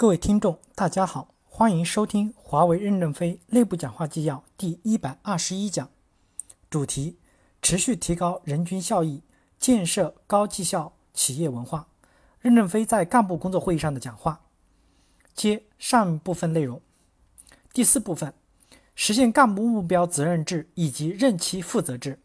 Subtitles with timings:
[0.00, 5.90] 各位听众，大家好，欢迎收听华为任正非内部讲话纪要第一百二十一讲，
[6.70, 7.18] 主题：
[7.60, 9.22] 持续提高人均效益，
[9.58, 11.86] 建设高绩效企业文化。
[12.40, 14.40] 任正非在干部工作会议上的讲话，
[15.34, 16.80] 接上部分内容。
[17.74, 18.32] 第四部分，
[18.94, 22.18] 实现干部目标责任制以及任期负责制。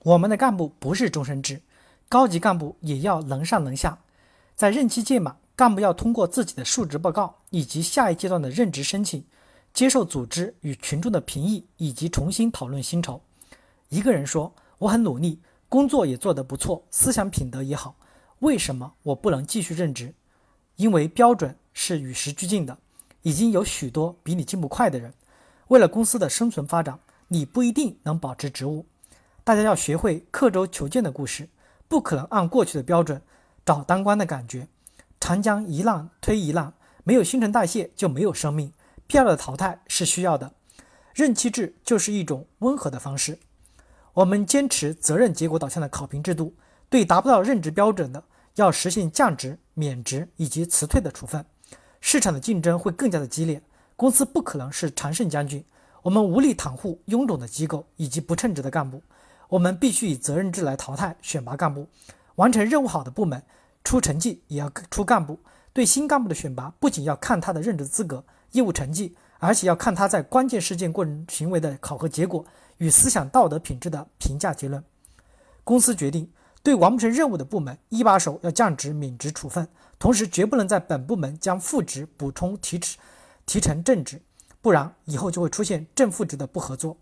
[0.00, 1.62] 我们的干部不是终身制，
[2.10, 4.00] 高级干部也要能上能下，
[4.54, 5.38] 在任期届满。
[5.54, 9.24] 干部要通过自己的述职报告以及下一阶段的任职申请，
[9.74, 13.20] 接受组织与群众的评议以及重新讨论薪酬。
[13.90, 17.94] 一个人说：“我很努力，工作也做得不错，思想品德也好，
[18.38, 20.14] 为什么我不能继续任职？
[20.76, 22.78] 因为标准是与时俱进的，
[23.20, 25.12] 已经有许多比你进步快的人。
[25.68, 28.86] 为了公司的生存发展，你不一定能保持职务。
[29.44, 31.48] 大家要学会刻舟求剑的故事，
[31.88, 33.20] 不可能按过去的标准
[33.66, 34.66] 找当官的感觉。”
[35.22, 38.72] 长江一浪推一浪，没有新陈代谢就没有生命，
[39.06, 40.52] 必要的淘汰是需要的。
[41.14, 43.38] 任期制就是一种温和的方式。
[44.14, 46.56] 我们坚持责任结果导向的考评制度，
[46.90, 48.24] 对达不到任职标准的，
[48.56, 51.46] 要实现降职、免职以及辞退的处分。
[52.00, 53.62] 市场的竞争会更加的激烈，
[53.94, 55.64] 公司不可能是常胜将军。
[56.02, 59.00] 我们无力袒护臃肿的机构以及不称职的干部，
[59.48, 61.86] 我们必须以责任制来淘汰、选拔干部，
[62.34, 63.40] 完成任务好的部门。
[63.84, 65.38] 出成绩也要出干部，
[65.72, 72.44] 对新干部的选拔不仅要看他的任职资格、业务成绩，而且要看他在关键事件过程行为的考核结果
[72.78, 74.82] 与思想道德品质的评价结论。
[75.64, 76.30] 公司决定
[76.62, 79.66] 对完不成任务的部门一把手要降职、免职处分，
[79.98, 82.96] 同时绝不能在本部门将副职补充提职
[83.46, 84.20] 提成正职，
[84.60, 86.96] 不然以后就会出现正副职的不合作。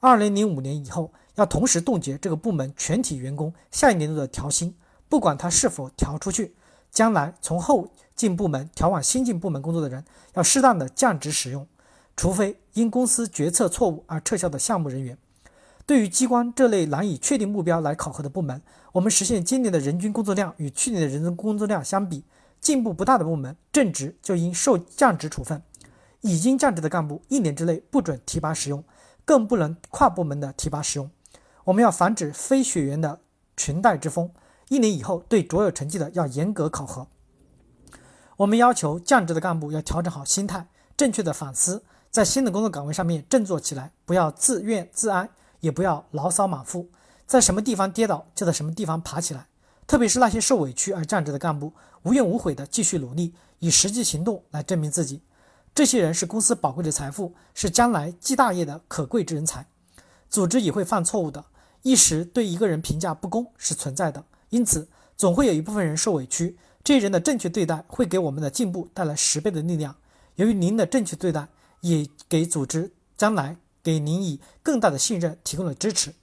[0.00, 4.74] 二零零五年以后要同时冻结这个部门全体员工下一年度的调薪。
[5.10, 6.54] 不管他是否调出去，
[6.90, 11.66] 将来从后进部门调往新进部门工作的人，要适当的降职使用，
[12.16, 15.18] 除非因公司决策错误而撤销的项目人员。
[15.84, 18.62] 对于机关这类难以确定目标来考核的部门，
[18.92, 22.22] 我们实现今年的人均工作量与去年的人均工作量相比
[22.60, 25.60] 进步不大的部门，正职就应受降职处分。
[26.20, 28.84] 已经降职的干部，一年之内不准提拔使用，
[29.24, 31.10] 更不能跨部门的提拔使用。
[31.64, 33.18] 我们要防止非血缘的
[33.56, 34.30] 裙带之风。
[34.70, 37.08] 一年以后，对卓有成绩的要严格考核。
[38.36, 46.88] 我们要求降职的干部要调整好心态，正确的反思，在新的工作岗位上面振作起来，不要自怨自哀，也不要牢骚满腹，
[47.26, 49.48] 在什么地方跌倒就在什么地方爬起来。
[49.88, 51.72] 特别是那些受委屈而降职的干部，
[52.04, 55.24] 无怨无悔的继续努力，以实际行动来证明自己。
[55.74, 59.66] 这些人是公司宝贵的财富，是将来继大业的可贵之人才。
[60.28, 61.44] 组织也会犯错误的，
[61.82, 64.24] 一时对一个人评价不公是存在的。
[64.50, 66.56] 因此，总会有一部分人受委屈。
[66.84, 69.96] 这些人的正确对待会给我们的进步带来十倍的力量。
[70.36, 71.48] 由于您的正确对待，
[71.80, 76.14] 也给组织将来给您以更大的信任提供了支持。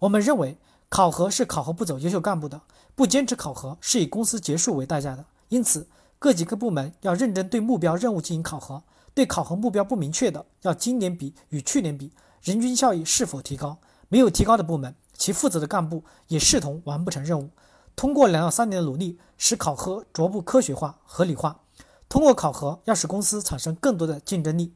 [0.00, 2.60] 我们认为，考核是考核不走优秀干部的，
[2.94, 5.24] 不坚持考核是以公司结束为代价的。
[5.48, 5.88] 因此，
[6.18, 8.82] 各级各部门要认真对目标任务进行考核。
[9.14, 12.12] 对考核目标不明确的，要今年比与去年比，
[12.42, 13.78] 人均效益是否提高？
[14.08, 14.94] 没有提高的部门。
[15.18, 17.48] 其负责的干部也视同完不成任务。
[17.96, 21.62] 通过两到三年的努力，使考核逐步科学化、合理化。
[22.06, 24.74] 通过考核，要使公司产生更多的竞争力。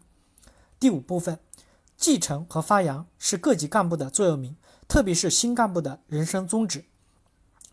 [0.79, 1.39] 第五部分，
[1.99, 4.57] 继承和发扬是各级干部的座右铭，
[4.89, 6.87] 特别是新干部的人生宗旨。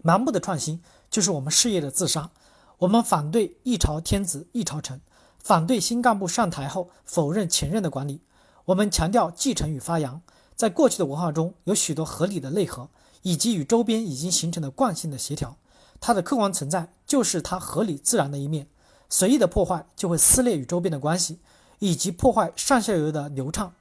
[0.04, 2.30] 盲目的创新就是我们事业的自杀。
[2.80, 5.00] 我们反对一朝天子一朝臣，
[5.40, 8.22] 反对新干部上台后否认前任的管理。
[8.66, 10.22] 我们强调继承与发扬。
[10.58, 12.90] 在过去的文化中有许多合理的内核，
[13.22, 15.56] 以及与周边已经形成的惯性的协调。
[16.02, 18.68] 它的客观存在就是它合理自然的一面。
[19.08, 21.40] 随意的破坏就会撕裂与周边的关系，
[21.78, 23.74] 以及破坏上下游的流畅。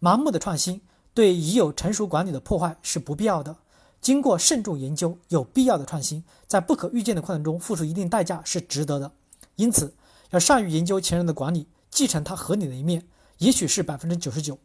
[0.00, 0.82] 盲目的创新
[1.14, 3.56] 对已有成熟管理的破坏是不必要的。
[4.00, 9.12] 经过慎重研究，有必要的创新，在不可预见的困难中付出一定代价是值得的。
[9.54, 9.94] 因此，
[10.30, 13.06] 要善于研究前人的管理，继承它合理的一面，
[13.38, 14.58] 也许是百分之九十九。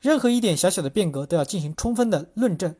[0.00, 2.74] 任何一点小小的变革都要进行充分的论证，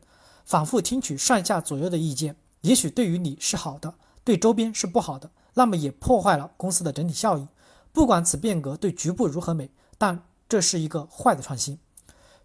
[0.45, 2.37] 反复听取上下左右的意见。
[2.63, 3.95] 也许对于你是好的，
[4.25, 7.47] 对周边是不好的，那么也破坏了公司的整体效益。
[7.93, 11.79] 不管此变革对局部如何美，但这是一个坏的创新。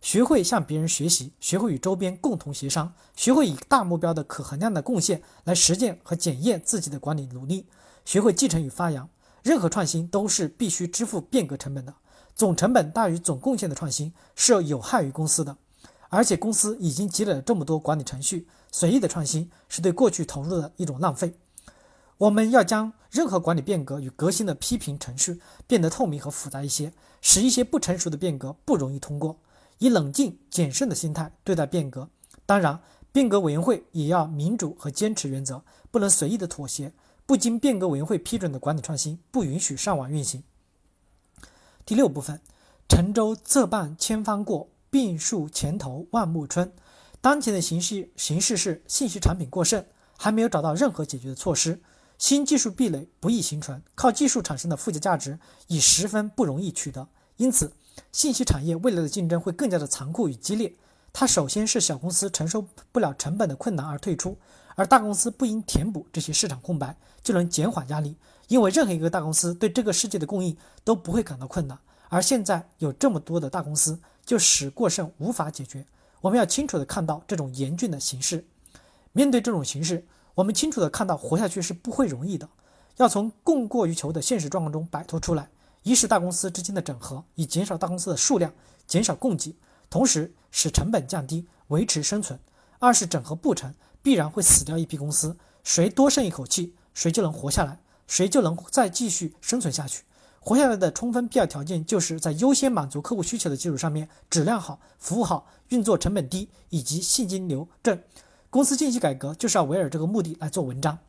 [0.01, 7.66] 学会向别人学习，学会与周边共同协商，学会以大目标的可衡量的贡献来实践和检验自己的管理努力，
[8.04, 9.10] 学会继承与发扬。
[9.42, 11.94] 任何创新都是必须支付变革成本的。
[12.35, 15.55] 总成本大于总贡献的创新是有害于公司的，
[16.09, 21.35] 而且公司已经积累了这么多管理程序，随意的创新是对过去投入的一种浪费。
[22.17, 26.91] 我们要将任何管理变革与革新的批评程序变得透明和复杂一些，
[27.21, 29.38] 使一些不成熟的变革不容易通过。
[29.79, 32.09] 以冷静谨慎的心态对待变革。
[32.45, 32.79] 当然，
[33.11, 36.91] 变革委员会也要民主和坚持原则，不能随意的妥协。
[37.25, 40.43] 不经变革委员会批准的管理创新不允许上网运行。
[41.85, 42.41] 第六部分，
[42.89, 46.73] 沉舟侧畔千帆过，病树前头万木春。
[47.21, 49.85] 当前的形势形势是信息产品过剩，
[50.17, 51.79] 还没有找到任何解决的措施。
[52.17, 55.37] 新技术壁垒不易形成，靠技术产生的附加价值
[55.67, 57.07] 已十分不容易取得。
[57.37, 57.71] 因此，
[58.11, 60.73] 信息产业未来的竞争会更加的残酷与激烈。
[61.13, 64.39] 它首先是小公司承受不了成本的困难而退出，
[64.75, 68.17] 而大公司不应填补这些市场空白，就能减缓压力。
[68.47, 71.77] 因为任何一个大公司对这个世界的供应都不会感到困难，
[72.09, 75.86] 而现在有这么多的大公司，就使过剩无法解决。
[76.21, 78.45] 我们要清楚地看到这种严峻的形势。
[79.12, 82.50] 面对这种形势，我们清楚地看到活下去是不会容易的，
[82.97, 85.50] 要从供过于求的现实状况中摆脱出来。
[85.83, 88.51] 一是大公司之间的整合，以减少大公司的数量，
[88.88, 89.56] 减少供给，
[89.89, 92.39] 同时使成本降低，维持生存；
[92.80, 93.71] 二是整合不成，
[94.01, 100.03] 必然会死掉一批公司，谁多剩一口气，谁就能活下来，谁就能再继续生存下去。
[100.39, 107.99] 活下来的充分必要条件，就是在优先满足客户需求的基础上面，质量好，服务好，运作成本低，以及现金流正。
[108.51, 110.99] 公司信息改革就是要围绕这个目的来做文章。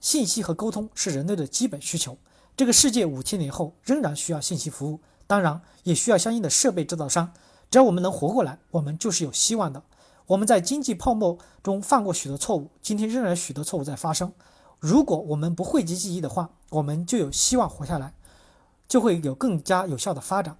[0.00, 2.18] 信息和沟通是人类的基本需求。
[2.56, 7.32] 这个世界五千年后仍然需要信息服务，当然也需要相应的设备制造商。
[7.70, 9.82] 只要我们能活过来，我们就是有希望的。
[10.26, 14.32] 我们在经济泡沫中犯过许多错误，今天仍然许多错误在发生。
[14.82, 18.14] 如果我们不讳疾忌医的话，我们就有希望活下来，
[18.88, 20.58] 就会有更加有效的发展。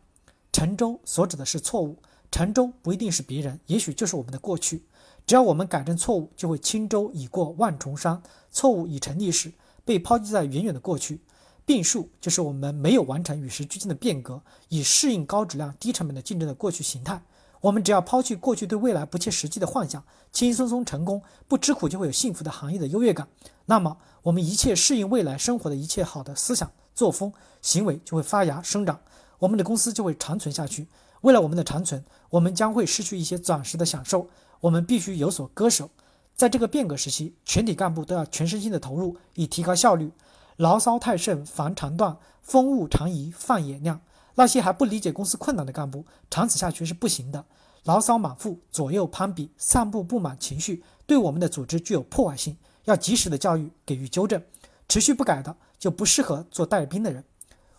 [0.52, 1.98] 沉舟所指的是错误，
[2.30, 4.84] 沉舟不一定是别人，也许就是我们的过去。
[5.26, 9.52] 只要我们改正错误，就会轻舟已过万重山，错误已成历史，
[9.84, 11.20] 被抛弃在远远的过去。
[11.66, 17.20] 病树就是我们没有完成与时俱进的变革，以适应高质量、低成本的竞争的过去形态。
[17.62, 23.28] 我们只要抛弃过去对未来不切实际的幻想，轻轻松松成功，不吃苦就会有幸福的行业的优越感，
[23.66, 29.00] 那么我们一切适应未来生活的一切好的思想、作风、行为就会发芽生长，
[29.38, 30.88] 我们的公司就会长存下去。
[31.20, 34.26] 为了我们的长存，我们将会失去一些暂时的享受，
[34.58, 35.88] 我们必须有所割舍。
[36.34, 40.10] 在这个变革时期，全体干部都要全身心的投入，以提高效率。
[40.56, 44.00] 牢骚太甚防肠断，风物长宜放眼量。
[44.34, 47.44] 那些还不理解公司困难的干部，长此下去是不行的。
[47.84, 52.56] 牢骚满腹，左右攀比，散布不满情绪，对我们的组织具有破坏性。
[52.84, 54.42] 要及时的教育，给予纠正。
[54.88, 57.24] 持续不改的，就不适合做带兵的人。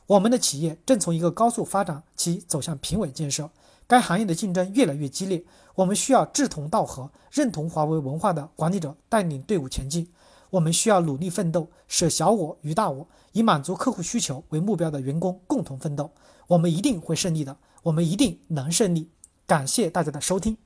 [0.08, 3.50] 我们的企业正从一个高速发展期走向平稳建设，
[3.88, 5.44] 该行业的竞争越来越激烈。
[5.76, 10.12] 我们需要志同道合、认同华为文化的管理者带领队伍前进。
[10.54, 16.12] 我们需要努力奋斗，舍小我与大我，以满足客户需求为目标的员工共同奋斗。
[16.48, 19.10] 我们一定会胜利的，我们一定能胜利。
[19.48, 20.58] 感谢大家的收听。